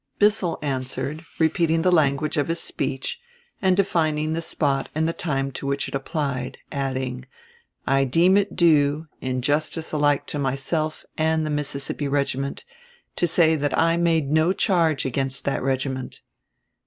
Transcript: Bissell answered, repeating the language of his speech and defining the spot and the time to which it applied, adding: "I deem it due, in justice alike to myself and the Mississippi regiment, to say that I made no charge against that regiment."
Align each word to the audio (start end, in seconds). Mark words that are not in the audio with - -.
Bissell 0.17 0.57
answered, 0.63 1.23
repeating 1.37 1.83
the 1.83 1.91
language 1.91 2.35
of 2.35 2.47
his 2.47 2.59
speech 2.59 3.19
and 3.61 3.77
defining 3.77 4.33
the 4.33 4.41
spot 4.41 4.89
and 4.95 5.07
the 5.07 5.13
time 5.13 5.51
to 5.51 5.67
which 5.67 5.87
it 5.87 5.93
applied, 5.93 6.57
adding: 6.71 7.27
"I 7.85 8.05
deem 8.05 8.35
it 8.35 8.55
due, 8.55 9.05
in 9.19 9.43
justice 9.43 9.91
alike 9.91 10.25
to 10.25 10.39
myself 10.39 11.05
and 11.19 11.45
the 11.45 11.51
Mississippi 11.51 12.07
regiment, 12.07 12.65
to 13.15 13.27
say 13.27 13.55
that 13.55 13.77
I 13.77 13.95
made 13.95 14.31
no 14.31 14.53
charge 14.53 15.05
against 15.05 15.45
that 15.45 15.61
regiment." 15.61 16.21